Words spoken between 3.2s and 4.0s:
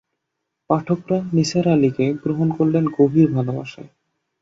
ভালবাসায়।